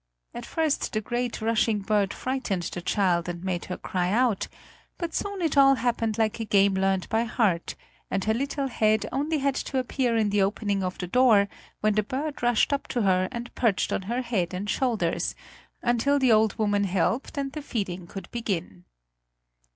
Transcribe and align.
At 0.33 0.47
first 0.47 0.93
the 0.93 1.01
great, 1.01 1.41
rushing 1.43 1.77
bird 1.77 2.11
frightened 2.11 2.63
the 2.63 2.81
child 2.81 3.29
and 3.29 3.43
made 3.43 3.65
her 3.65 3.77
cry 3.77 4.09
out; 4.11 4.47
but 4.97 5.13
soon 5.13 5.43
it 5.43 5.55
all 5.55 5.75
happened 5.75 6.17
like 6.17 6.39
a 6.39 6.45
game 6.45 6.73
learned 6.73 7.07
by 7.09 7.23
heart, 7.25 7.75
and 8.09 8.23
her 8.23 8.33
little 8.33 8.65
head 8.67 9.05
only 9.11 9.37
had 9.37 9.53
to 9.53 9.77
appear 9.77 10.17
in 10.17 10.31
the 10.31 10.41
opening 10.41 10.83
of 10.83 10.97
the 10.97 11.05
door, 11.05 11.47
when 11.81 11.93
the 11.93 12.01
bird 12.01 12.41
rushed 12.41 12.73
up 12.73 12.87
to 12.87 13.03
her 13.03 13.29
and 13.31 13.53
perched 13.53 13.93
on 13.93 14.01
her 14.01 14.23
head 14.23 14.55
and 14.55 14.71
shoulders, 14.71 15.35
until 15.83 16.17
the 16.17 16.31
old 16.31 16.57
woman 16.57 16.85
helped 16.85 17.37
and 17.37 17.51
the 17.51 17.61
feeding 17.61 18.07
could 18.07 18.27
begin. 18.31 18.85